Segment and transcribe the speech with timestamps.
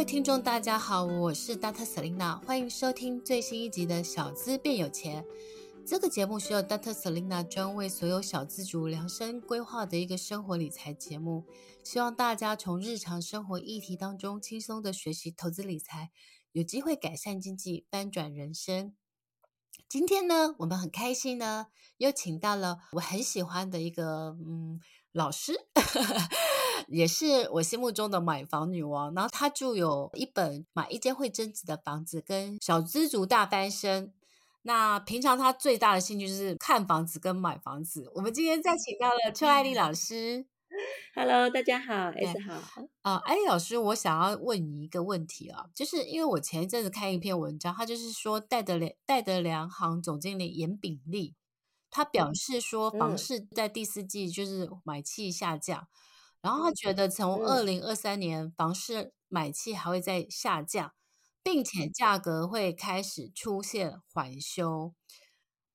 [0.00, 1.84] 位听众，大家好，我是 Dr.
[1.84, 5.22] Selena，欢迎收听最新一集的《小资变有钱》。
[5.86, 6.94] 这个节目是由 Dr.
[6.94, 11.44] Selena 专为所有小资族量身规划的一个生活理财节目，
[11.84, 16.10] 希望大家从日常生活议题当中轻松的学习投资理财，
[16.52, 18.94] 有机会改善经济，翻转人生。
[19.86, 21.66] 今天呢，我们很开心呢，
[21.98, 24.80] 又请到了我很喜欢的一个嗯
[25.12, 25.66] 老师。
[26.90, 34.08] 也是我心目中的买房女王，然后她就有一本《买一间会增值的房子》跟《小资族大翻身》。
[34.62, 38.10] 那平常她最大的兴趣就是看房子跟买房子。
[38.16, 40.44] 我们今天再请到了邱爱丽老师。
[41.14, 42.82] Hello，大家好，S 好。
[43.02, 51.36] 啊，爱丽老师，我想要问你一个问题啊，就是因为我前一阵子看一篇文章，他就是说戴德梁戴德梁行总经理严炳立，
[51.88, 55.82] 他表示说房市在第四季就是买气下降。
[55.82, 55.86] 嗯
[56.42, 60.92] 然后他觉得从二零二三年房市买气还会再下降，
[61.42, 64.94] 并且价格会开始出现缓修。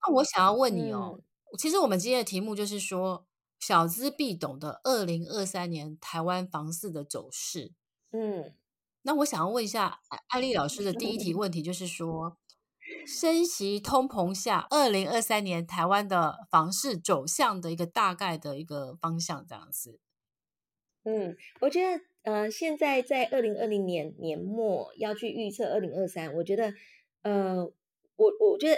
[0.02, 1.20] 那我想要问你哦，
[1.58, 3.26] 其实我们今天的题目就是说
[3.60, 7.74] 小资必懂的二零二三年台湾房市的走势。
[8.12, 8.54] 嗯，
[9.04, 10.00] 那我想要问一下
[10.30, 12.38] 艾丽老师的第一题问题就是说，
[13.06, 20.00] 升息通膨下，二零二三年台湾的房市走向的一个大概的一个方向这样子。
[21.08, 26.74] 嗯，我觉得呃，现在在二零二零年年末要去预测二零二三，我觉得
[27.22, 27.64] 呃，
[28.16, 28.76] 我我觉得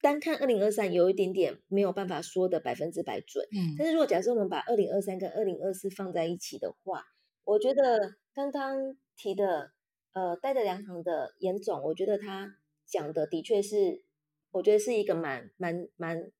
[0.00, 3.44] 单看二零二三有一点点没有办法说的百分之百准。
[3.50, 7.02] 嗯，但是如果假设我们把二零二三跟二零二四放在一起的话，
[7.42, 9.72] 我觉得刚刚提的
[10.12, 12.54] 呃，戴德梁行的严总，我觉得他
[12.86, 14.04] 讲的的确是，
[14.52, 16.30] 我觉得是一个蛮蛮蛮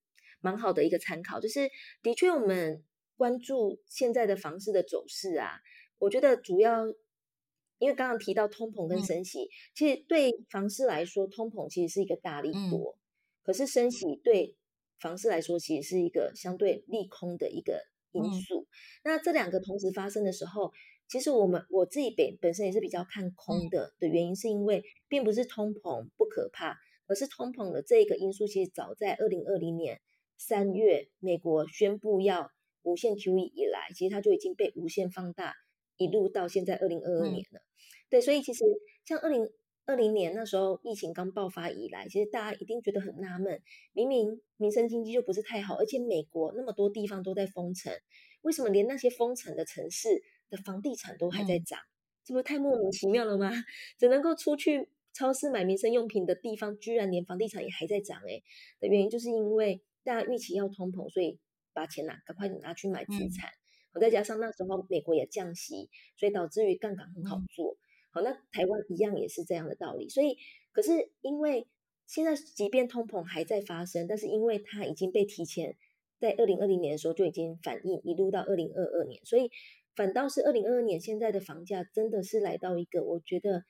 [0.40, 1.68] 蛮好的一个参考，就是
[2.00, 2.84] 的确我们。
[3.20, 5.60] 关注现在的房市的走势啊，
[5.98, 6.86] 我觉得主要
[7.78, 12.98] 因为刚刚提到通膨跟升息，嗯、其实对房市来说，通膨其实是一个大利多，嗯、
[13.42, 14.56] 可是升息对
[14.98, 17.82] 房市来说，其实是一个相对利空的一个
[18.12, 18.62] 因素。
[18.62, 18.66] 嗯、
[19.04, 20.72] 那这两个同时发生的时候，
[21.06, 26.74] 其实我们我自己本本身也是比较看空的的原因，是因为并不是通膨不可怕，
[27.06, 30.00] 而是通膨的这个因素，其实早在二零二零年
[30.38, 32.50] 三月，美国宣布要
[32.82, 35.54] 无限 QE 以来，其实它就已经被无限放大，
[35.96, 37.60] 一路到现在二零二二年了。
[37.60, 37.68] 嗯、
[38.08, 38.64] 对，所以其实
[39.04, 39.50] 像二零
[39.86, 43.60] 二零年那时候疫情刚爆发以来，其实大家一定觉得很纳闷，
[43.92, 47.92] 明明民生经济就不是太好，而且美国那么多地方都在封城，
[48.42, 51.78] 为什么连那些封城的城市的房地产都还在涨？
[52.24, 53.50] 这、嗯、不太莫名其妙了吗？
[53.98, 58.20] 只能够出去超市买民生用品的地方，居然连房地产也还在涨？
[58.22, 58.42] 诶
[58.78, 61.38] 的原因就是因为大家预期要通膨，所以。
[61.72, 63.50] 把钱拿，赶快拿去买资产。
[63.92, 67.76] 好、嗯，再加上那时候美国也降息，所以导致于杠杆很好做。
[68.12, 70.08] 好，那台湾一样也是这样的道理。
[70.08, 70.36] 所以，
[70.72, 71.66] 可是因为
[72.06, 75.76] 现在即便通膨还在发生，但是因为它已经被提前
[76.18, 79.50] 在二零二零年的时候就已经反映，一路到二零二二年，所以
[79.96, 83.64] 反倒是二零二二年现在的房价真的是来到一个我觉得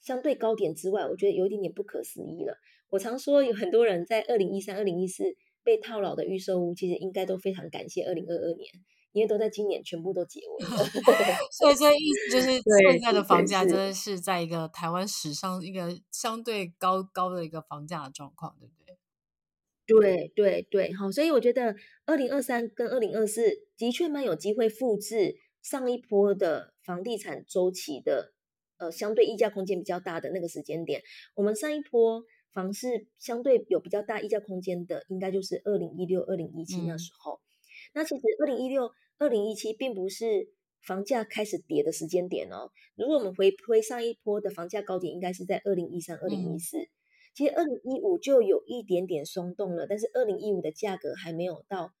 [0.00, 2.58] 相对高点之外，我觉得有一点点不可思议了。
[2.88, 5.36] 我常说有很多人在二零一三、二零一四。
[5.66, 8.70] 被套牢的预售屋，其实应该都非常感谢二零二二年，
[9.10, 10.76] 因为都在今年全部都解围了。
[11.50, 18.94] 所以这意思就是，现在的房价真的是在一个台湾史上一个相对高高的一个房价的状况，对不对？
[19.86, 21.74] 对对对，好，所以我觉得
[22.04, 28.32] 二零二三跟二零二四的确蛮有机会复制上一波的房地产周期的，
[28.76, 31.02] 呃，相对溢价空间比较大的那个时间点。
[31.34, 32.22] 我们上一波。
[32.56, 37.34] 房市相对有比较大溢价空间的，应该就是二零一六、二零一七那时候。
[37.34, 37.40] 嗯、
[37.96, 40.48] 那其实二零一六、二零一七并不是
[40.80, 42.70] 房价开始跌的时间点哦。
[42.94, 46.78] 如果我们回推上一波的房价高点，应该是在二零一三、二零一四。
[47.34, 51.92] 其实二零一五就有一点点松动了，但是二零一五的价格还没有到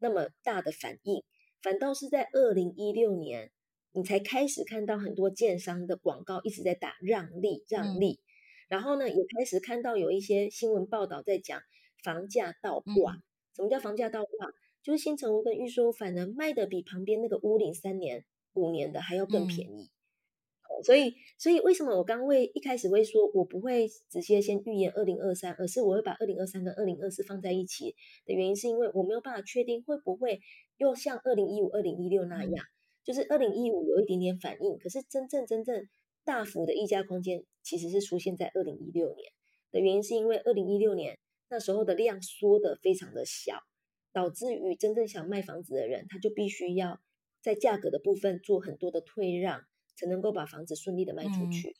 [0.00, 1.24] 那么大的反应。
[1.60, 3.50] 反倒是在二零一六年，
[3.90, 8.27] 你才开始看到很多建商的广告一直在打让利让利，嗯、
[8.68, 11.60] 然后呢，也开始看到有一些新闻报道在讲
[12.04, 13.14] 房价倒挂。
[13.14, 13.22] 嗯、
[13.56, 14.48] 什么叫房价倒挂？
[14.82, 18.24] 就是新城屋跟预售反而卖的比旁边那个屋龄三年、
[18.54, 19.90] 五年的还要更便宜。
[20.70, 30.40] 嗯、所以，所以为什么我刚会一开始会说我不会直接先预言二零二三，而是我会把二零二三跟二零二四放在一起的原因，是因为我没有办法确定会不会
[30.76, 32.52] 又像二零一五、二零一六那样。
[32.52, 32.72] 嗯
[33.04, 35.88] 就是二零一五有一点点反应，可是真正真正
[36.28, 39.32] 大幅的溢价空间其实是出现在二零一六年
[39.70, 43.62] 的原因，是因为二零一六年那时候的量缩的非常的小，
[44.12, 47.00] 导致于真正想卖房子的人，他就必须要
[47.40, 49.62] 在价格的部分做很多的退让，
[49.96, 51.74] 才能够把房子顺利的卖出去。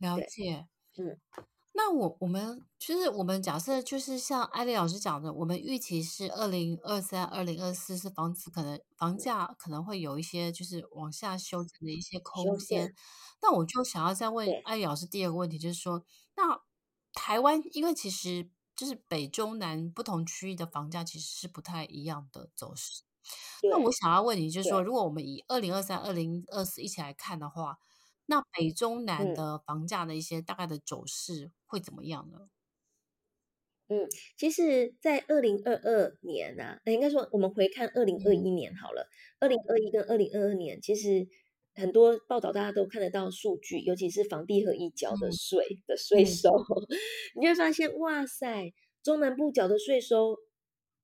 [0.00, 0.66] 嗯、了解，
[0.98, 1.20] 嗯。
[1.84, 12.94] 那我我们就是我们假设就是像艾丽老师讲的，我们预期是二零二三、二零二四是房子可能房价可能会有一些就是往下修正的一些空间。
[13.42, 16.04] 那我就想要再问艾莉老师第二个问题，就是说，
[16.36, 16.60] 那
[17.12, 23.02] 台湾因为其实就是北中南不同区域的房价其实是不太一样的走势。
[23.68, 27.78] 那我想要问你，就是说，如果我们以二零二三、二零二四一起来看的话。
[28.26, 32.48] 那北中南的房价的一些大概的走势会怎么样呢？
[33.88, 34.08] 嗯，
[34.38, 39.06] 其实，在二零二二年啊，应该说我们回看二零二一年好了。
[39.38, 41.26] 二零二一跟二零二二年，其实
[41.74, 46.48] 很多报道大家都看得到数据，尤其是房地合一缴的税的税收，
[47.38, 48.72] 你会发现，哇塞，
[49.02, 50.38] 中南部缴的税收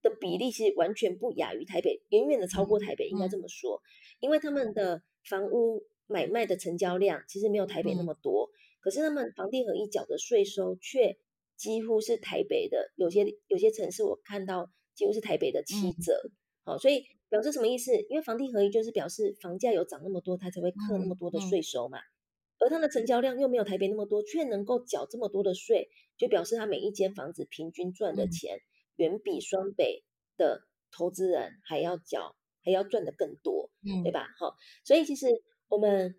[0.00, 3.82] 的比例其实完全不亚于台北，远远的超过台北，应该这么说，
[4.20, 5.82] 因为他们的房屋。
[6.08, 11.18] 买卖的成交量其实没有台北那么多，嗯、可是他们房地合一缴的税收却
[11.56, 16.14] 几乎是台北的，有些有些城市我看到几乎是台北的七折。
[16.24, 16.32] 嗯、
[16.64, 17.92] 好，所以表示什么意思？
[18.08, 21.98] 因为房地合一就是表示房价有涨那么多，它才会课那么多的税收嘛。
[21.98, 22.12] 嗯嗯、
[22.60, 28.60] 而它的成交量又没有台北那么多，却能够缴这么多的税，就表示它每一间房子平均赚的钱
[28.96, 30.04] 远比双北
[30.38, 32.34] 的投资人还要缴
[32.64, 34.28] 还要赚的更多，嗯、对吧？
[34.38, 35.26] 好，所以其实。
[35.68, 36.16] 我们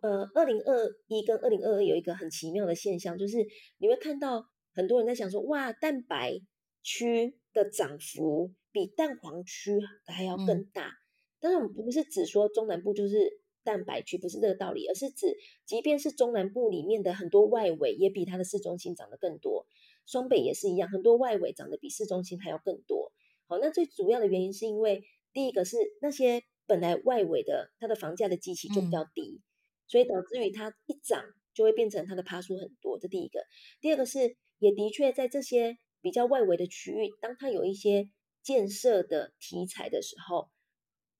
[0.00, 3.36] 呃，二零二一跟二零二二有一个很奇妙的现象，就是
[3.78, 6.38] 你会看到很多人在想说，哇，蛋白
[6.82, 10.86] 区的涨幅比蛋黄区还要更大。
[10.86, 11.02] 嗯、
[11.40, 15.36] 但是我们不是只说中南部就是蛋白区，不是这个道理，而是指
[15.66, 19.66] 即便是中南部里面的很多外围也比它的市中心涨得更多。
[20.06, 23.12] 双北也是一样，很多外围涨得比市中心还要更多。
[23.46, 25.02] 好，那最主要的原因是因为
[25.32, 26.44] 第一个是那些。
[26.68, 29.42] 本来外围的它的房价的基期就比较低，嗯、
[29.88, 31.24] 所以导致于它一涨
[31.54, 32.98] 就会变成它的趴数很多。
[33.00, 33.40] 这第一个，
[33.80, 38.10] 第二个是也的确在这些比较外围的区域，当它有一些
[38.42, 40.50] 建设的题材的时候，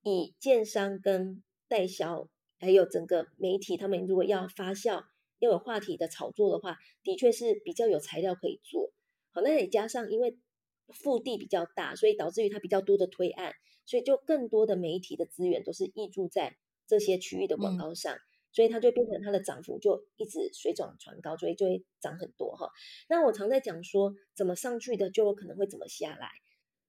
[0.03, 2.29] 以建商跟代销
[2.59, 5.05] 还有整个媒体，他们如果要发酵
[5.39, 8.93] 要有话题的炒作的话，的确是比较有材料可以做。
[9.33, 10.37] 好，那也加上因为
[10.89, 13.53] 腹地比较大，所以导致于它比较多的推案。
[13.89, 18.21] 所以就更多的媒体的资源都是溢注在这些区域的广告上，嗯、
[18.53, 22.69] 所以它就变成它的涨幅就一直水涨船高，所以就会涨很多哈。
[23.09, 26.29] 那我常在讲说，怎么上去的就有可能会怎么下来，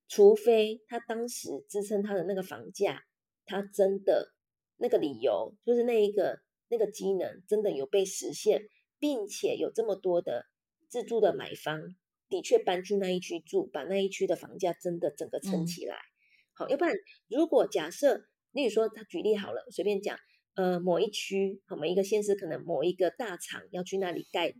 [0.10, 3.02] 除非它当时支撑它的那个房价，
[3.46, 4.34] 它真的
[4.76, 8.68] 那个理由就是那一个那个机能真的有被实现，
[9.00, 10.48] 并且有这么多的
[10.90, 11.96] 自住的买方
[12.28, 15.96] 的确搬去那一区住，把那一区的房价真的整个撑起来。
[15.96, 16.19] 嗯
[16.60, 16.94] 好，要不然
[17.30, 20.20] 如果假设，例如说他举例好了，随便讲，
[20.56, 24.54] 呃，某一区，好，某一个县市可能某一个大厂要去那里盖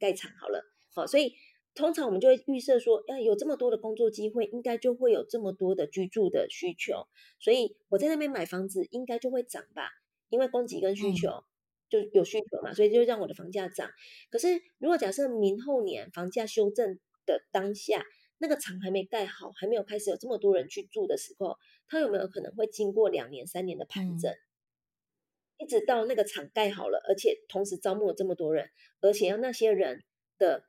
[0.00, 1.34] 盖厂好了，好，所以
[1.72, 7.06] 通常我们就会预设说，哎，有这么多的工作机会，应该就会有这么多的居住的需求，
[7.38, 9.88] 所以我在那边买房子应该就会涨吧，
[10.28, 11.44] 因为供给跟需求
[11.88, 13.88] 就有需求嘛，所以就让我的房价涨。
[14.32, 14.48] 可是
[14.78, 18.04] 如果假设明后年房价修正的当下，
[18.38, 21.56] 那个厂还没盖好，还没有开始有这么多人去住的时候，
[21.88, 24.36] 它有没有可能会经过两年、三年的盘整，嗯、
[25.58, 28.68] 一直到那个厂盖好了，而且同时招募了这么多人，
[29.00, 30.04] 而且要那些人
[30.38, 30.64] 的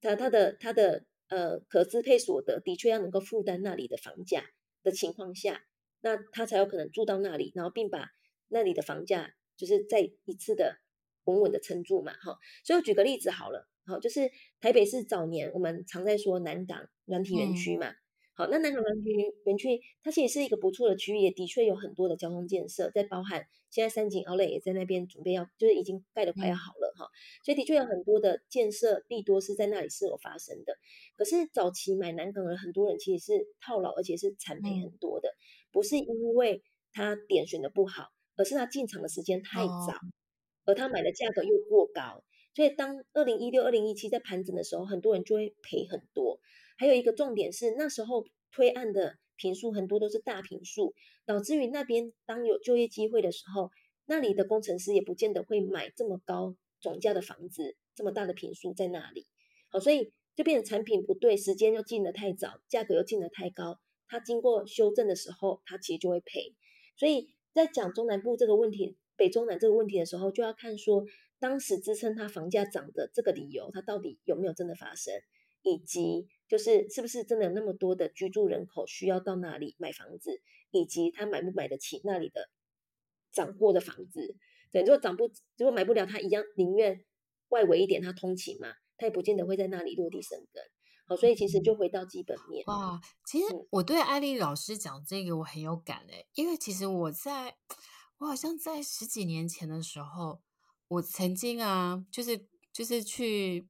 [0.00, 4.44] 他他的他的呃可支配所得的确要能够负担那里的房价
[4.82, 5.64] 的情况下，
[6.00, 8.10] 那他才有可能住到那里，然后并把
[8.48, 10.76] 那里的房价就是再一次的
[11.24, 12.36] 稳稳的撑住嘛，哈。
[12.62, 13.66] 所以我举个例子好了。
[13.86, 17.88] 好，就是台北市早年我们常在说南港软体园区嘛。
[17.88, 17.96] 嗯、
[18.34, 19.10] 好，那南港软体
[19.44, 27.04] 园区它其实是一个不错的区域，也的确有很多的交通建设，在包含现在三井奥莱也在那边准备要，就是已经盖得快要好了哈。
[27.04, 27.14] 嗯、
[27.44, 30.76] 所以的确有很多的建设利多是在那里是有发生的。
[31.16, 35.38] 可是早期买南港的很多人其实是套牢，而且是惨赔很多的，嗯、
[35.72, 36.62] 不是因为
[36.92, 40.12] 他点选的不好，而是他进场的时间太早，哦、
[40.64, 42.24] 而他买的价格又过高，
[42.56, 46.40] 所以当二零一六、二零一七在盘整的时候，很多人就会赔很多。
[46.78, 50.94] 还有一个重点是，那时候推案的坪数很多都是大坪数，
[51.26, 53.68] 导致于那边当有就业机会的时候，
[54.06, 59.26] 那里的工程师也不见得会买这么高总价的房子，这么大的坪数在那里。
[59.68, 66.54] 好，所以就变成产品不对，时间又进得太早，价格又进得太高，它经过修正的时候，它其实就会赔。
[66.96, 71.04] 所以在讲中南部这个问题，北中南这个问题的时候，就要看说
[71.38, 75.14] 当时支撑它房价涨的这个理由，它到底有没有真的发生，
[75.62, 80.40] 以及就是是不是真的有那么多的居住人口需要到那里买房子，
[80.70, 82.48] 以及他买不买得起那里的
[83.32, 84.36] 涨过的房子。
[84.72, 87.04] 对，如果涨不，如果买不了，他一样宁愿
[87.48, 88.68] 外围一点，他通勤嘛。
[88.98, 90.64] 他也不见得会在那里落地生根，
[91.06, 92.64] 好，所以其实就回到基本面。
[92.66, 97.58] 哇，其实我对艾丽老师讲这个我很有感诶，因为其实我在，
[98.16, 100.40] 我好像在十几年前的时候，
[100.88, 103.68] 我曾经啊，就是就是去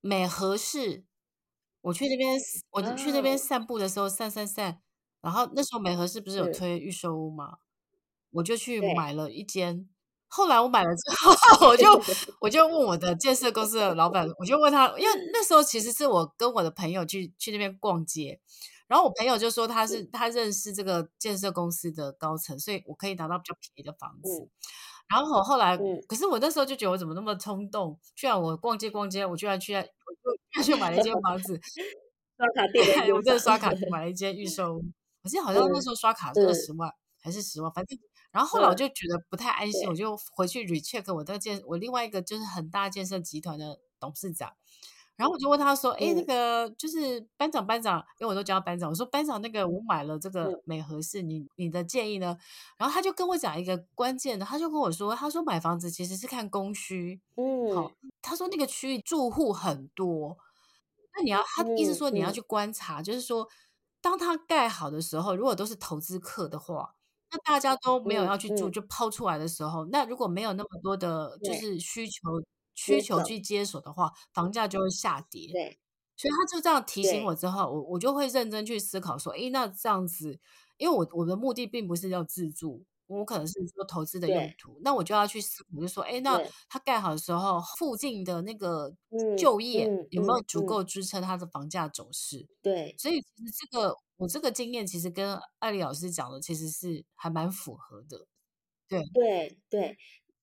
[0.00, 1.04] 美和市，
[1.80, 2.38] 我去那边，
[2.70, 4.80] 我去那边散步的时候散散散，
[5.20, 7.58] 然后那时候美和市不是有推预售屋吗？
[8.30, 9.88] 我就去买了一间。
[10.30, 11.10] 后来我买了之
[11.58, 11.86] 后，我就
[12.42, 18.38] 我就问我的建设公司的老板，我就问他，因为那时候其实是我跟我的朋友去去那边逛街，
[18.86, 24.48] 然后我朋友就说他是他认识这个建设公司的高层，所以我可以拿到比较便宜的房子。
[25.08, 29.82] 然后后来，可是我那时候就觉得我怎么那么冲动，居然我逛街逛街，我居然去我
[30.54, 31.58] 就去买了一间房子，
[32.36, 34.84] 刷卡店，我这刷卡买了一间预售屋，
[35.22, 37.98] 我记得好像那时候刷卡是二十万还是十万，反正。
[38.30, 44.52] 然后后来我就觉得不太安心，我就回去 recheck 我的建我另外一个就是很大建设集团的董事长，
[45.18, 52.36] 然后我就问他说：“哎，那个就是班长班长，因为我都叫他班长，我说班长，那个我买了这个美和市，你你的建议呢？”
[52.78, 60.38] 然后他就跟我讲一个关键的，他就跟我说：“他说买房子其实是看供需，嗯，好，他说那个区域住户很多，
[61.16, 63.48] 那你要他意思说你要去观察，就是说
[64.00, 66.94] 当他盖好的时候，如果都是投资客的话。”
[67.30, 72.22] 那大家都没有要去住，就抛出来的时候，那如果没有那么多的，就是需求
[72.78, 75.50] 需求去接手的话，房价就会下跌。
[75.52, 75.78] 对，
[76.16, 80.38] 所以他就这样提醒我之后，我我就会认真去思考说，诶，那这样子，
[80.76, 88.94] 因为我我的目的并不是要自住，我可能是说投资的用途，那我就要去思考，就说，哎，那他盖好的时候，附近的那个
[89.36, 90.84] 就业有没有足够。
[90.84, 92.46] 支撑他的房价走势？
[92.62, 93.96] 对，所以其实这个。
[94.18, 98.26] 我这个经验其实跟艾丽老师讲的其实是还蛮符合的，
[98.88, 99.00] 对。
[99.14, 99.96] 对对，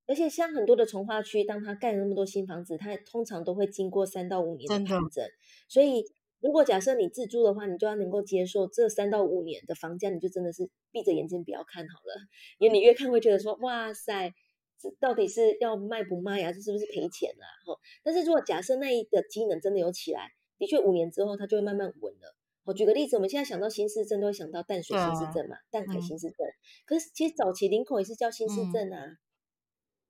[0.07, 5.25] 而且像很多的从化区，当他盖了那么多新房子，他通常都会经过三到五年的盘整，
[5.67, 6.05] 所以
[6.39, 12.21] 如果假设你自住的话，你就要能够接受这三到五年的房价，你就真的是闭着眼睛不要看好了，
[12.59, 14.33] 因为你越看会觉得说，哇塞，
[14.79, 16.51] 这到底是要卖不卖啊？
[16.51, 17.45] 这是不是赔钱啊？
[17.65, 22.35] 哈，但是如果假设那一个机能真的有起来，的确五年之后它就会慢慢稳了。
[22.63, 26.47] 我举个例子，我们现在想到新市镇，都会想到淡水新市镇嘛，淡海新市镇。
[26.47, 29.05] 嗯、可是其实早期林口也是叫新市镇啊。
[29.05, 29.17] 嗯、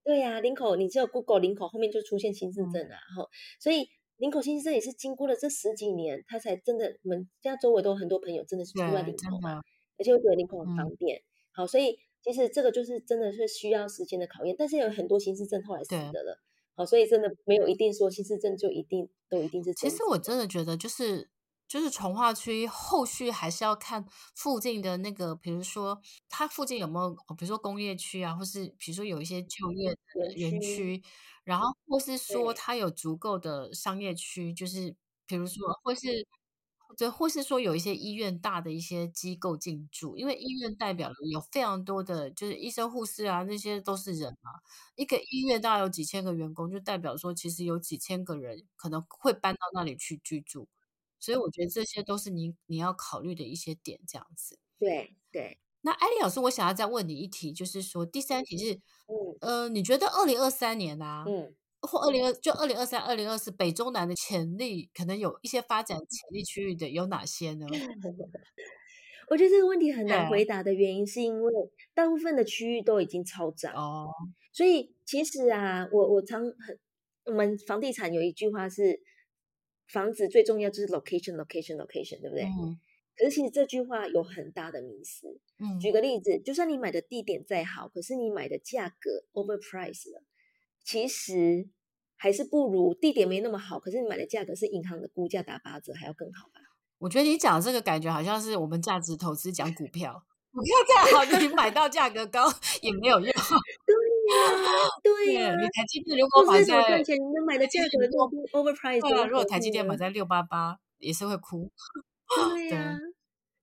[0.05, 2.95] 对呀、啊，林口，你只有 Google 林口后面就出现新市镇啊。
[2.95, 3.27] 哈、嗯，
[3.59, 9.59] 所以林口新市镇也是经过了这十几年，它才真的，我们现在周围都有很多朋友真的是住在林口嘛，
[9.97, 11.17] 而且我觉得林口很方便。
[11.17, 16.39] 嗯、好，所以其实这个就是真的是需要时间的考验，但是有很多新市镇后来死的了。
[16.75, 19.73] 好，所以真的没有一定说新市镇就一定都一定是。
[19.73, 21.29] 其实我真的觉得就是。
[21.75, 31.03] 就是从化区后续还是要看附近的那个，比如说它附近有没有，比如说工业区啊，或是比如说有一些就业的园区，
[31.43, 36.25] 然后或是说它有足够的商业区，就是比如说或是
[36.97, 44.51] 对，或是说有一些医院大的一些机构进驻，因为医院代表了有非常多的就是医生护士啊，那些都是人嘛，
[44.95, 50.69] 一个医院大概有几千个员工，就代表说其实有几千个人可能会搬到那里去居住。
[51.25, 54.59] 所以我觉得这些都是你你要考虑的一些点，这样子。
[54.77, 55.57] 对对。
[55.81, 67.65] 那艾丽老师，我想要再问你一题，就是说第三题是，嗯呃，你觉得二零二三年啊，嗯，或二零二就二零二三、二零二四北中南的潜力，可能有一些发展潜力区域的有哪些呢？
[69.29, 71.51] 我觉得这个问题很难回答的原因，是因为
[71.95, 74.07] 大部分的区域都已经超涨哦。
[74.53, 76.79] 所以其实啊，我我常很，
[77.25, 79.01] 我们房地产有一句话是。
[79.87, 82.43] 房子最重要就是 location，location，location，对不对？
[82.43, 82.79] 嗯。
[83.17, 85.39] 可是其实这句话有很大的迷思。
[85.59, 85.79] 嗯。
[85.79, 90.23] 举个例子，就算你买的地点再好，可是你买的价格 overpriced 了，
[90.83, 91.69] 其实
[92.15, 96.59] 还是不如地点没那么好，可是你买的价格是银行的估价打八折还要更好吧？
[96.97, 100.25] 我觉得你讲这个感觉好像是我们价值投资讲股票。
[100.51, 102.49] 股票再好， 你买到价格高
[102.81, 103.29] 也没有用。
[105.03, 105.55] 对呀。
[105.55, 108.17] 你台积电如果买在赚钱，你能买的价格都
[108.59, 109.27] overpriced。
[109.27, 111.69] 如果台积电买在六八八，也是会哭。
[112.53, 112.97] 对呀，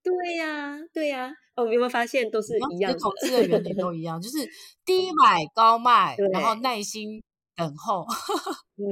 [0.02, 1.33] 对呀，对呀。
[1.54, 2.99] 哦，你有没有发现都是一样的？
[2.99, 4.38] 投资的原理都一样，就 是
[4.85, 7.23] 低买高卖，然后耐心
[7.57, 8.07] 等候。
[8.78, 8.85] 嗯，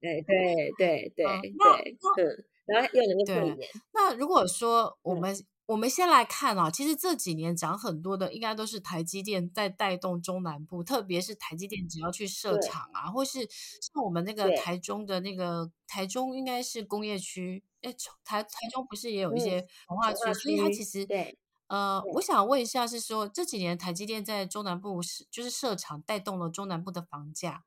[0.00, 3.68] 对对对对对，嗯，然后又能够过年。
[3.92, 5.34] 那如果说我们。
[5.66, 17.92] 我们先来看啊，其实这几年涨很多的，应该都是台积电在带动中南部，特别是台积电只要去设厂啊，或是像我们那个台中的那个台中，应该是工业区，哎，
[18.24, 27.64] 台台中不是也有一些文化区，嗯、所以它其实对，呃，我想问一下，是说这几年台积电在中南部是就是设厂带动了中南部的房价，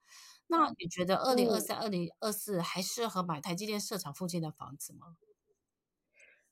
[0.48, 5.18] 那你觉得二零二三、二零二四还适合买台积电设厂附近的房子吗？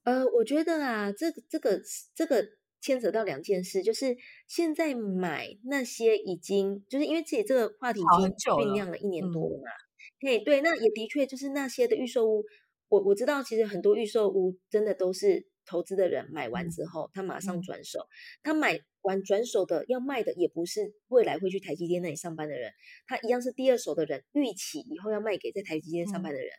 [0.08, 1.82] 呃，我觉得啊，这个这个
[2.16, 2.48] 这个
[2.80, 4.16] 牵扯到两件事，就是
[4.48, 9.70] 现在买那些已经就是因为自己这个话题已经酝酿了一年多了嘛，
[10.22, 12.46] 嘿，对，那也的确就是那些的预售屋，
[12.88, 18.00] 我我知道其实很多预售屋真的都是投资的人买完之后，他马上转手，
[18.42, 22.72] 他买完转手的要卖的也不是未来会去台积电那里上班的人，
[23.08, 26.50] 他一样是第二手的人，预期以后要卖给在台积电上班的人，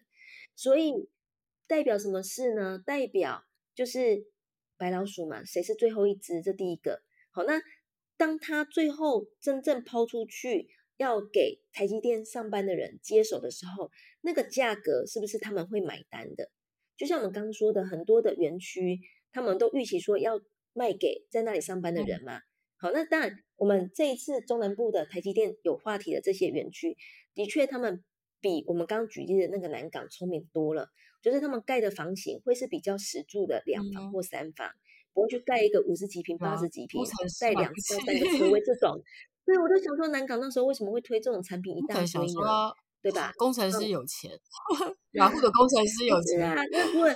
[0.55, 0.93] 所以。
[1.69, 2.83] 代表什么事呢？
[2.85, 3.45] 代表
[3.75, 4.27] 就是
[4.77, 6.43] 白老鼠嘛，谁是最后一只？
[6.43, 7.03] 这第一个。
[7.31, 7.61] 好，那
[8.17, 13.91] 当他最后真正抛出去，要给台积电上班的人接手的时候，
[14.23, 16.51] 那个价格是不是他们会买单的？
[16.97, 18.99] 就像我们刚刚说的，很多的园区，
[19.31, 20.41] 他们都预期说要
[20.73, 22.41] 卖给在那里上班的人嘛。
[22.77, 26.97] 好，那当然，我们这一次中南部的台积电有话题的这些园区，
[27.35, 28.03] 的确他们
[28.41, 30.89] 比我们刚刚举例的那个南港聪明多了。
[31.21, 34.79] 就是他们盖的房型会是比较实住的两房或三房，嗯、
[35.13, 37.03] 不会去盖一个五十几平、八十几平
[37.41, 37.75] 带两到
[38.07, 39.03] 三个车位这种。
[39.45, 42.73] 所以我就想说，南港那时候为什么会推这种产品一大堆呢？
[43.03, 43.33] 对吧？
[43.37, 44.31] 工程师有钱，
[45.19, 46.41] 雅虎、嗯、的工程师 有钱。
[46.41, 47.09] 啊、那如果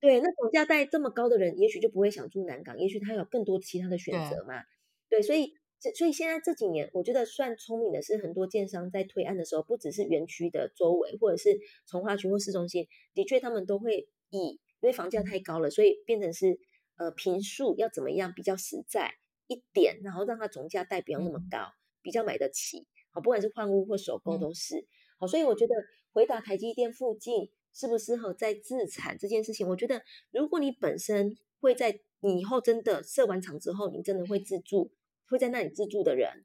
[0.00, 4.60] 对那总价带这么高的人，也许就不会想住南港，也许他有更多其他的选择嘛。
[5.08, 5.54] 对，对，所以。
[5.96, 16.58] 所以现在这几年，我觉得算聪明的是，很多建商在推案的时候，不只是园区的周围，或者是从化区或市中心，的确他们都会以，因为房价太高了，所以变成是
[16.96, 19.14] 呃平数要怎么样比较实在
[19.46, 22.86] 一点，然后让它总价带不要那么高，嗯、比较买得起。
[23.12, 24.86] 好，不管是换屋或首购都是。
[25.18, 25.74] 好，所以我觉得
[26.12, 34.92] 回答台积电附近适不适合在自产这件事情，我觉得如果你本身会在你以后真的设完厂之后，你真的会自住。
[35.30, 36.44] 会在那里自住的人，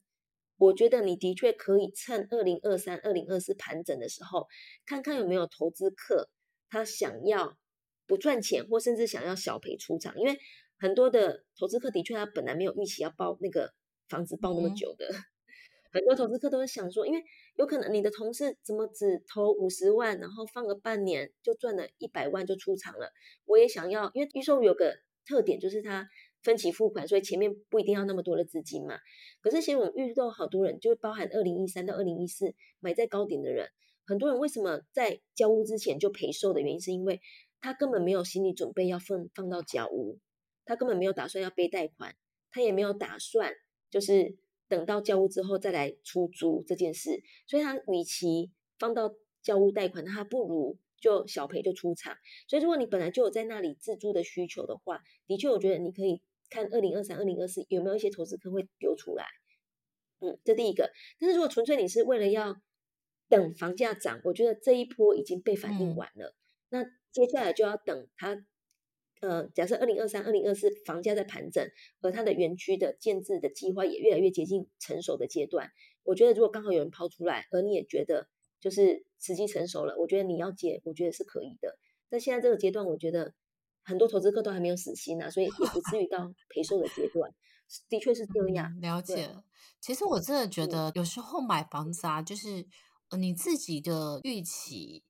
[0.58, 4.46] 我觉得你的确可以趁二零二三、二零二四盘整的时候，
[4.86, 6.30] 看看有没有投资客
[6.70, 7.58] 他想要
[8.06, 10.16] 不赚钱，或甚至想要小赔出场。
[10.18, 10.38] 因为
[10.78, 13.74] 很多的投资客的确他本来没有预期要包那个
[14.08, 15.18] 房子包那么久的，嗯、
[15.92, 17.24] 很多投资客都会想说，因为
[17.56, 23.12] 有可能你的同事怎么只投五十万，然后放个半年就赚了一百万就出场了，
[23.46, 24.96] 我也想要，因为预售有个
[25.26, 26.08] 特点就是它。
[26.46, 29.00] 分期付款，所以前面不一定要那么多的资金嘛。
[29.42, 33.68] 可是其实我们遇到好多人，就是包含二零一三到二零一四买在高点的人，
[34.06, 37.20] 很多人为什么在交屋之前就赔售的原因，是因为
[37.60, 40.20] 他根本没有心理准备要放放到交屋，
[40.64, 42.16] 他根本没有打算要背贷款，
[42.52, 43.52] 他也没有打算
[43.90, 44.38] 就是
[44.70, 50.78] 等到交屋之后再来出租这件事，所以他与其放到交屋贷款，那他不如。
[50.98, 59.26] 就小赔就出场，所以如果你本来就有在那里自住的需求的话，的确我觉得你可以看二零二三、二零二四有没有一些投资客会丢出来。
[60.20, 60.92] 嗯，这第一个。
[61.20, 62.56] 但是如果纯粹你是为了要
[63.30, 66.36] 等房价涨，我觉得这一波已经被反应完了。
[66.70, 68.38] 嗯、那接下来就要等它，
[69.22, 71.68] 呃，假设二零二三、二零二四房价在盘整，
[72.00, 75.70] 和它的园区的建制的计划也越来越接近成熟的阶段，
[76.04, 78.28] 我觉得如果刚好有人抛出来，而你也觉得。
[78.62, 81.78] 就是时机成熟了，我觉得你要接，我觉得是可以的。
[82.10, 83.36] 但现在这个阶段，我觉得
[83.86, 87.32] 很多投资客都还没有死心啊，所以也不至于到赔 售的阶段。
[87.88, 88.72] 的确是这样。
[88.78, 89.38] 嗯，了解。
[89.80, 92.68] 其实我真的觉得，有时候买房子啊，就是
[93.18, 95.04] 你自己的预期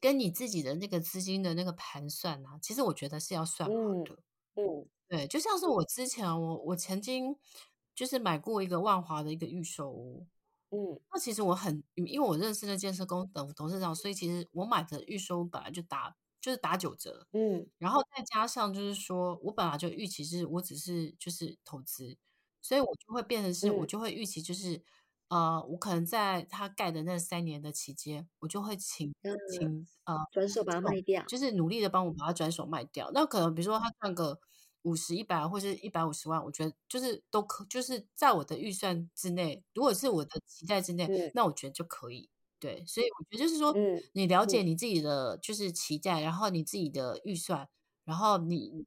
[0.00, 4.18] 跟你自己的那个资金的那个盘算啊，其实我觉得是要算好的。
[4.56, 7.36] 嗯，嗯对，就像是我之前我我曾经
[7.94, 10.26] 就是买过一个万华的一个预售屋。
[10.70, 22.18] 嗯，那其实我很，因为我认识的建设公董董事长，所以其实我买的预售本来就打就是打九折，嗯，然后再加上就是说我本来就预期是我只是就是投资，
[22.60, 24.76] 所以我就会变成是我就会预期就是，
[25.28, 33.08] 嗯、呃，我可能在他盖的那三年的期间，我就会请、嗯、请呃转手把它卖掉，就是努力的帮我把它转手卖掉。
[33.14, 34.40] 那可能比如说他赚个
[34.82, 39.62] 五十、一百或是一百五十万，我觉得就是都可，就是在我的预算之内。
[39.74, 42.28] 如果是我的期待之内，嗯、那我觉得就可以。
[42.62, 47.68] 对，所以我觉得就是说，嗯、你了解你自己的就是期待，嗯、然后你自己的预算，
[48.04, 48.86] 然后你，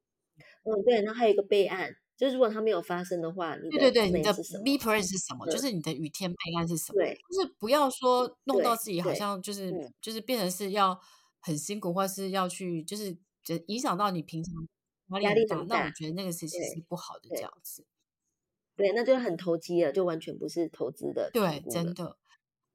[0.64, 4.34] 嗯，对，然后还有一个备案，就是如果它没有发生的话，你的对对对，你的
[4.64, 5.46] B plan 是什么？
[5.48, 7.04] 就是你的雨天备案是什么？
[7.04, 10.98] 对，就是不要说弄到自己好像就是就是变成是要
[11.42, 17.86] 很辛苦，或是要去就是就影响到你平常压力大，那我觉得那个事情是不好的这样子。
[18.78, 22.16] 对，那就很投机了，就完全不是投资的，对，真的。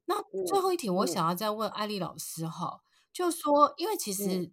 [0.05, 2.81] 那最后一题，我想要再问艾丽老师哈，嗯、
[3.13, 4.51] 就是说，因为其实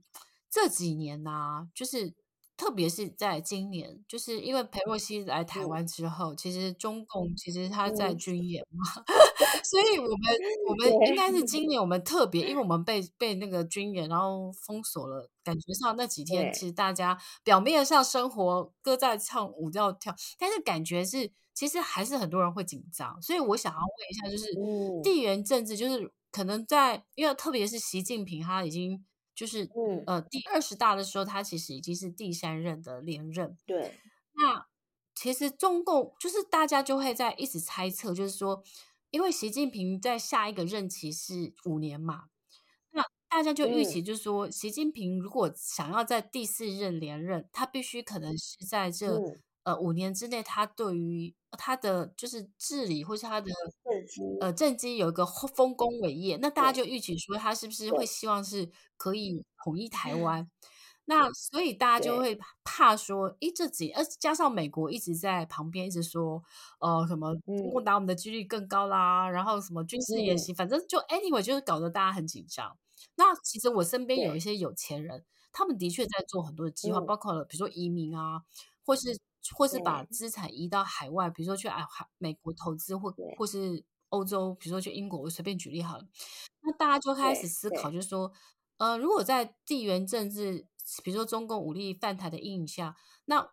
[0.50, 2.14] 这几年呢、就是
[2.58, 10.18] 特别是在今年，就是因为裴洛西来台湾之后，嗯、其实中共其实他在军演嘛，嗯、 所以我们
[10.68, 21.32] 我们应该是今年我们特别，因为我们被被那个军演然后封锁了，感觉上那几天其实大家表面上生活歌在唱舞要跳，但是感觉是。
[21.54, 24.46] 其实还是很多人会紧张，所以我想要问一下，就是
[25.02, 29.04] 地缘政治，就是可能在，因为特别是习近平他已经
[29.38, 33.56] 就是，嗯呃，第二十大的时候，他其实已经是第三任的连任。
[33.64, 34.00] 对，
[34.32, 34.66] 那
[35.14, 38.64] 其实中共就是大家就会在一直猜测，就是说，
[39.10, 42.24] 因为习近平在下一个任期是五年嘛，
[42.90, 49.20] 那大家就预期就是说，嗯、习近平如果想要在第四任连任，他必须可能是在这。
[49.68, 53.50] 嗯呃，五年之内，他对于他的就是治理，或是他的
[54.40, 60.50] 呃，政绩有一个丰功伟业，那大家就预期说他是不是会希望是可以统一台湾？
[61.04, 66.42] 那所以大家就会怕说，诶，这几，呃，加上美国一直在旁边一直说，
[66.80, 72.76] 呃，什么中共打我们的几率更高啦，嗯、然后什么军事演习，嗯、反正就 anyway 就是搞得大家很紧张。
[73.16, 78.42] 那其实我身边有一些有钱人，他们的确在做很多的计划，嗯、包括了比如说移民啊，
[78.84, 79.18] 或是。
[79.54, 81.84] 或是把资产移到海外，比如说去海
[82.18, 86.04] 美国投资，或或是欧洲，比如说去英国，我随便举例好了。
[86.62, 88.32] 那大家就开始思考，就是说，
[88.76, 90.66] 呃，如果在地缘政治，
[91.02, 93.48] 比如说中共武力犯台的阴影下，那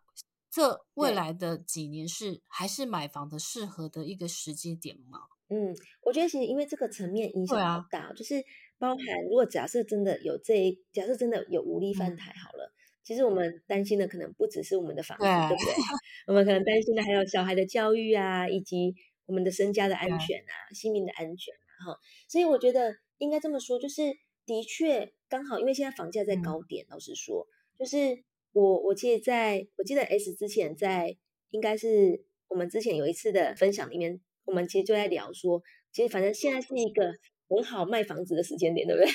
[0.50, 5.20] 这未来的几年是还是买房的适合的一个时机点吗？
[5.50, 8.44] 嗯，我觉得其实因为这个层面影响很大，啊、就是
[8.78, 12.72] 包含如果假设真的有这一，假设真的有武力犯台好了。
[12.72, 12.75] 嗯
[13.06, 15.74] 其实我们担心的可能不只是我们的房子，对，对不对？
[16.26, 18.96] 我们可能担心的还有小孩的教育啊，以及
[19.28, 21.94] 我们的身家的安全啊，性命的安全啊。
[21.94, 24.02] 哈，所以我觉得应该这么说，就是
[24.48, 31.16] 的确刚好，因为现在房价在高点，嗯、老实说，就是我我记得在我记得 S 之前在
[31.52, 37.14] 应该是我们之前有一次的分享里面，我们其实就在聊说，其实反正现在是一个。
[37.48, 39.10] 很好卖房子的时间点，对不对？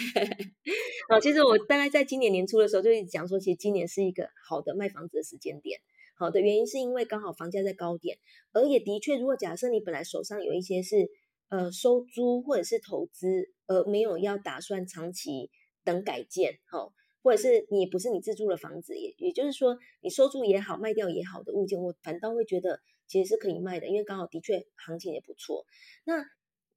[1.10, 5.80] 好，其实我大概在今年年初的时候就一直讲说，其实今年是一个好的卖房子的时间点。
[6.16, 8.18] 好的原因是因为刚好房价在高点，
[8.52, 11.08] 而也的确，如果假设你本来手上有一些是
[11.48, 15.50] 呃收租或者是投资，而没有要打算长期
[15.82, 25.64] 等改建，好，或者是你不是你自住的房子，也也就是说你收租也好，卖掉也好的物件，我反倒会觉得其实是可以卖的，因为刚好的确行情也不错。
[26.04, 26.22] 那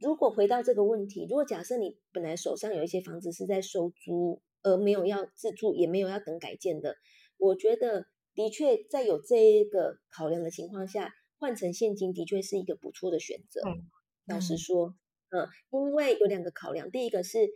[0.03, 6.97] 如果回到这个问题，如果假设你本来手上有一些房子是在收租，而没有要自住，也没有要等改建的，
[7.37, 13.61] 我觉得的确在有这一个考量的情况下，换成现金的确是一个不错的选择。
[13.65, 13.87] 嗯，
[14.25, 14.93] 老实说，
[15.29, 17.49] 嗯，因为有两个考量，第一个是，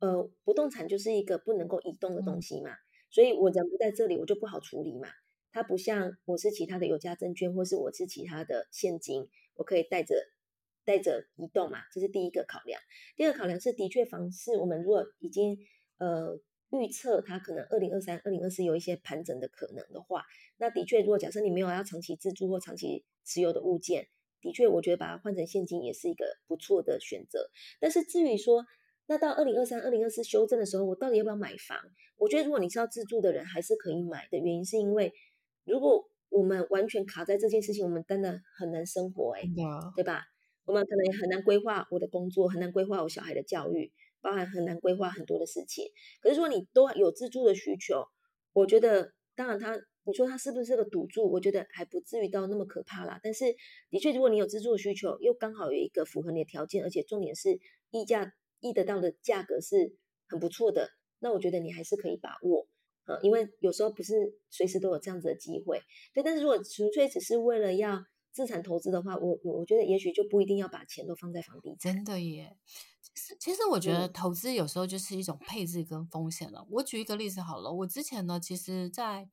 [0.00, 2.72] 呃，不动产就是一个不能够移动的东西嘛，
[3.12, 5.06] 所以我人不在这里，我就不好处理嘛。
[5.52, 10.16] 它不像我是其他的有价证券，或是我是其他的现金，我可以带着。
[10.84, 12.80] 带着移动嘛，这是第一个考量。
[13.16, 15.58] 第二个考量是，的确房市，我们如果已经
[15.98, 16.38] 呃
[16.70, 20.24] 预测它可能二零二三、二零二四有一些盘整的可能的话，
[20.56, 24.08] 那的确，如果假设你没有要长期自住或长期持有的物件，
[24.40, 27.50] 的确，我觉得把它换成现金也是一个不错的选择。
[27.78, 28.64] 但是至于说，
[29.06, 31.78] 那到二零二三、二零二四修正的时候，我到底要不要买房？
[32.16, 34.38] 我觉得如果你是要自住的人，还是可以买的。
[34.38, 35.12] 原因是因为
[35.64, 39.42] 如果我们完全卡在这件事情，我们真的很难生活，哎.
[39.94, 40.24] 对吧？
[40.64, 45.86] 我们可能很难规划我的工作，很难规划我小孩的教育，包含很难规划很多的事情。
[46.20, 48.04] 可是说你都有自住的需求，
[48.52, 51.30] 我觉得当然他，你说他是不是个赌注？
[51.30, 53.18] 我觉得还不至于到那么可怕啦。
[53.22, 53.46] 但是
[53.90, 57.58] 的确，如果你有自住的需求，又刚好有一个符合你的条件，而且重点是
[57.90, 59.96] 溢价溢得到的价格是
[60.28, 62.66] 很不错的，那我觉得你还是可以把握
[63.04, 64.14] 呃，因为有时候不是
[64.48, 65.80] 随时都有这样子的机会。
[66.14, 68.00] 对，但是如果纯粹只是为了要
[68.32, 71.94] 资产投资的话，我我觉得也许就不一定要把钱都放在房地产。
[71.94, 72.56] 真的耶，
[73.02, 76.60] 其实其实我觉得投资有时候就是一种配置跟风险了。
[76.60, 79.28] 嗯、我举一个例子好了，我之前呢，其实在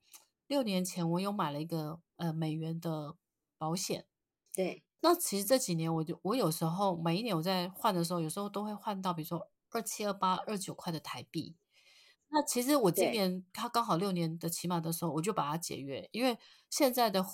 [0.47, 3.15] 六年前我有买了一个呃美元的
[3.57, 4.05] 保险。
[4.53, 4.83] 对。
[5.01, 11.55] 那其实这几年我就我有时候每一年我在换的时候，有时候都会换到比如说二七二八二九块的台币。
[12.31, 16.37] 那其实我今年它刚好六年的期满的时候，我就把它解约，因为
[16.69, 17.25] 现在的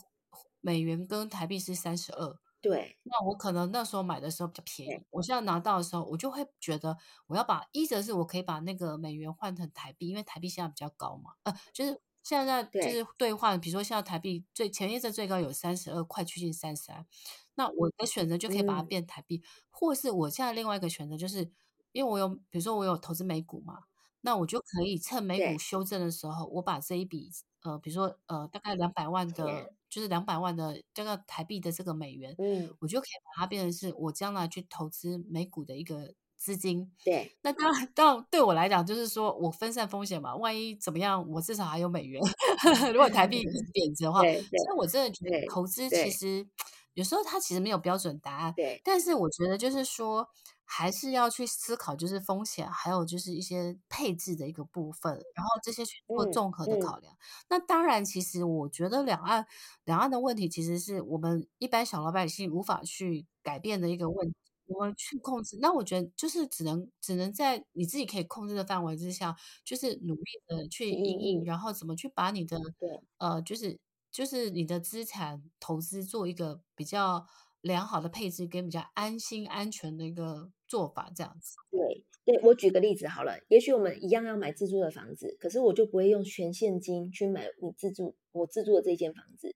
[0.66, 2.40] 美元跟台币是三十二。
[2.60, 6.98] 对，那我可能那时候买的时候比较便宜，我现在拿到的时候，我就会觉得
[7.28, 13.06] 我要把一则是我可以把那个美元换成台币，因为台币现在比较高嘛，呃，就是现在就是。
[13.20, 17.06] 兑换，比如说现在台币最前一阵最高有三十二，快趋近三十三，
[17.54, 21.52] 那我的选择就可以把它变台币，嗯、或是我现在另外一个选择就是，
[21.92, 23.78] 因为我有比如说我有投资美股嘛，
[24.22, 27.30] 那我就可以趁美股修正的时候，我把这一笔
[27.62, 29.72] 呃，比如说呃，大概两百万的。
[29.96, 36.92] 就是两百万的这个台币的这个美元，嗯，我就可以把它变成是我将来去投资美股的一个资金。
[37.02, 40.36] 对，那当然，当然对我来讲，就是说我分散风险嘛。
[40.36, 42.22] 万一怎么样，我至少还有美元。
[42.92, 46.46] 如果台币 贬值的话，所以我真的觉得投资其实
[46.96, 48.54] 有时候它其实没有标准答案。
[48.54, 50.28] 对，但是我觉得就是说。
[50.68, 57.14] 还是要去思考，就是风险，还有就是一些配置的一个部分，然后这些去做综合的考量。
[57.14, 59.46] 嗯嗯、那当然，其实我觉得两岸
[59.86, 65.58] 两岸的问题，其实是我们一般小老百姓无法去改变的一个问题，我们去控制。
[65.62, 73.80] 那我觉得就是只能只能在你自己可以控制的范围之下，就是努力的去应应，然后怎么去把你的对呃，就是
[74.12, 77.26] 就是你的资产投资做一个比较。
[77.62, 81.56] 良好的配置跟比较安心安全的一个做法，这样子。
[81.72, 89.56] 对，对我举个例子好了，也许我们一样要买自住的房子，可是我就不会用全现金去买你自住我自住的这间房子，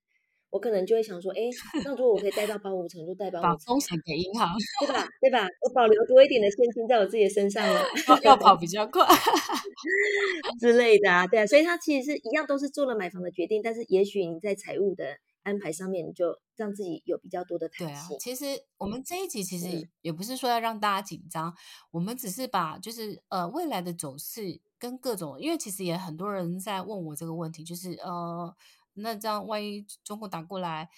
[0.50, 1.42] 我可能就会想说，哎，
[1.84, 4.48] 那如果我可以贷到八五成，就贷八五成，把风险给银行，
[4.86, 5.08] 对吧？
[5.20, 5.46] 对吧？
[5.62, 7.82] 我保留多一点的现金在我自己的身上了，
[8.22, 9.04] 要跑比较快
[10.60, 15.16] 之类的啊，对啊，所以它其实是一样，都是做了买房的决定，但是也许你在财务的。
[15.42, 18.08] 安排上面，你就让自己有比较多的弹性。
[18.08, 18.44] 对啊，其实
[18.78, 21.54] 我们这一集其实也不是说要让大家紧张，嗯、
[21.92, 28.54] 我们只是把就是呃未来的走势跟各种，因为其实也很多人在问我这个问题，就是呃
[28.94, 30.88] 那这样万一中国打过来。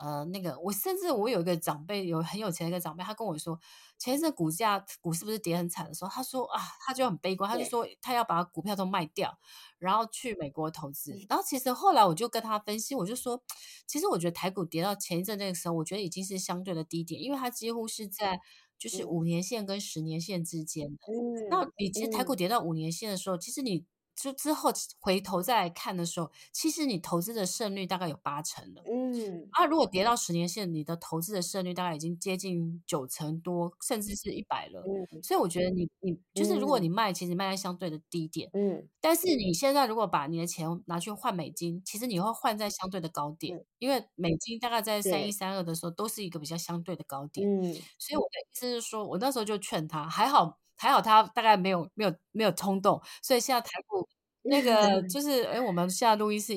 [0.00, 3.60] 呃，那个，我甚至我有一个长辈，有很有钱的一个长辈，他跟我说，
[3.98, 9.38] 前一阵股价股是不是跌很惨的时候，他说啊，他就很悲观，他就说他要把股票都卖掉，
[9.78, 11.14] 然后去美国投资。
[11.28, 13.42] 然后其实后来我就跟他分析，我就说，
[13.86, 18.40] 其实我觉得台股跌到前一阵那个时候，我觉得已经是相对的低点，因为它几乎是在
[18.78, 20.96] 就是五年线跟十年线之间的。
[21.12, 23.84] 嗯，那你其实台股跌到五年线的时候，其实你。
[24.20, 28.82] 就之后回头再来看的时候，其实你投资的胜率大概有八成了。
[28.86, 34.82] 嗯，啊，如果跌到十年线，你的投资的胜率大概已经接近九成多，甚至是一百了。
[34.86, 38.50] 嗯，所以我觉得你你就是如果你卖，其实卖在相对的低点。
[38.52, 47.48] 嗯，但是你现在如果把你的钱拿去换美金，其实你会换在相对的高点，嗯，因为美金大概在三一三二的时候都是一个比较相对的高点。
[47.48, 50.58] 嗯，所以我的意思是说，我那时候就劝他，还好。
[50.80, 54.08] 还好他大概没有没有没有冲动，所以现在台股
[54.48, 56.54] 那个就是哎，我们现在录音是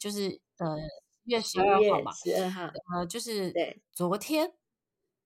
[0.00, 0.74] 就是呃
[1.24, 2.62] 月十二号嘛，十二号
[2.96, 3.52] 呃就是
[3.92, 4.50] 昨天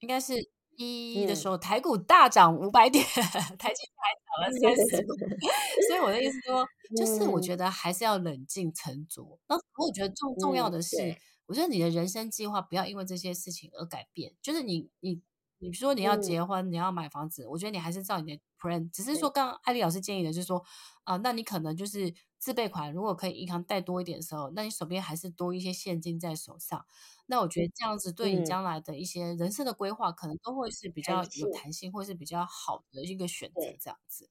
[0.00, 0.34] 应该是
[0.76, 5.06] 一一的时候，嗯、台股大涨五百点，台积电还涨了三十，
[5.86, 9.38] 所以我的意思说，就是我觉得还是要冷静沉着。
[9.48, 15.22] 那、嗯、我觉得重重要的是，嗯、我觉得你的人生计划不要因为这些事情而改变，就是你你。
[15.60, 18.88] 你说你要结婚，嗯、你要买房子，我觉得你还是照你的 plan。
[18.90, 20.58] 只是说，刚刚艾丽老师建议的，就是说，
[21.02, 26.86] 啊、呃，那你可能就是自备款，如果可以银行贷多一点的时候，那你手边还是多一些现金在手上。
[27.26, 33.60] 那我觉得这样子对你将来的一些人生的规划，可能都会是比较有弹性，或是比较好的一个选择。
[33.80, 34.30] 这样子。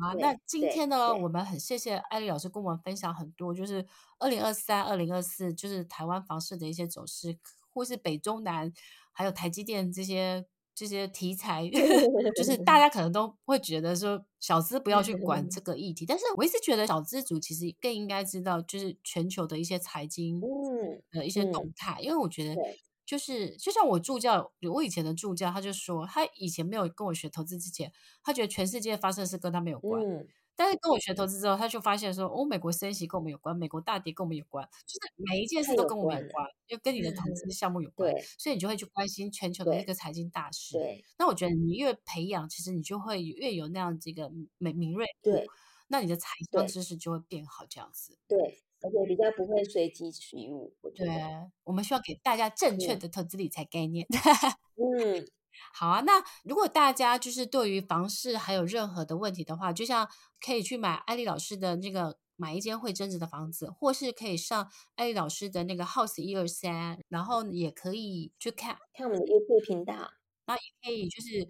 [0.00, 3.84] 啊，那今天呢，我们很谢谢艾丽老师跟我们分享很多，就是
[4.20, 7.36] 二零二三、二零二四，就是台湾房市的一些走势，
[7.74, 8.72] 或是北中南。
[9.18, 11.68] 还有台积电这些这些题材，
[12.36, 20.40] 就是大家可能都会觉得说小资不要去管这个议题，但是我一直觉得小资族其实更应该知道，就是全球的一些财经
[21.10, 22.54] 的一些动态，因为我觉得
[23.04, 30.00] 就是就像我助教，我以前的助教他就说，他以前没有跟我学投资之前，他觉得全世界发生的事跟他没有关。
[30.58, 40.76] 但是跟我学投资之后，他就发现说，哦，美国升息跟我们有关，美国大跌跟我们有关，就是每一件事都跟我们有关，又跟你的投资项目有关，对，所以你就会去关心全球的一个财经大事。
[40.76, 45.46] 对，那我觉得你越培养，其实你就会越有那样这个敏敏锐度，对，
[45.86, 48.18] 那你的财商知识就会变好，这样子。
[48.26, 50.74] 对，而且比较不会随机取物。
[50.92, 51.06] 对，
[51.62, 54.04] 我们需要给大家正确的投资理财概念。
[54.74, 55.24] 嗯。
[55.72, 60.08] 好啊，那如果大家就是对于房市还有任何的问题的话，就像
[60.40, 68.78] 可以去买艾丽老师的那个买一间会增值的房子，或是可以上艾丽老师的那个 House 一二三，然后也可以去看。
[68.94, 69.94] 看我们的 YouTube 频道，
[70.46, 71.48] 然后也可以就是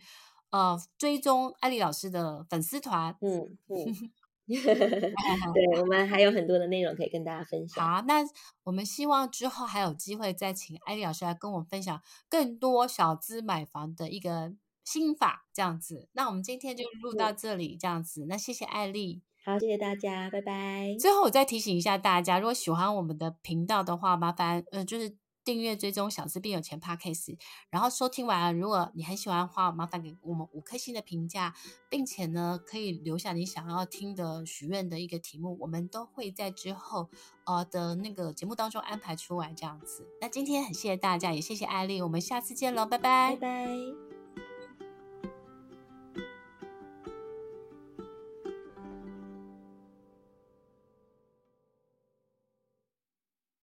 [0.51, 4.11] 呃追踪艾丽老师的粉丝团，嗯嗯。
[5.55, 7.85] 对，我们还有很多的内容可以跟大家分享。
[7.85, 8.25] 好，那
[8.65, 16.09] 我们希望之后还有机会再请艾丽老师来跟我们分享更多小资买房的一个心法，这样子。
[16.13, 18.25] 那我们今天就录到这里，这样子。
[18.29, 20.97] 那谢谢艾丽，好，谢谢大家，拜拜。
[20.99, 25.17] 最后我再提醒一下大家，如果喜欢我们的频道的话，麻烦呃就是。
[25.49, 27.39] 订阅追踪小资变有钱 Podcast，
[27.71, 31.55] 然后收听完，如果你很喜欢的话，麻烦给我们五颗星的评价，
[31.89, 37.09] 并且呢，可以留下你想要听的许愿的一个题目，我们都会在之后
[37.47, 40.07] 呃的那个节目当中安排出来这样子。
[40.21, 44.18] 那今天很谢谢大家，也谢谢艾丽，我们下次见喽，拜拜，拜拜。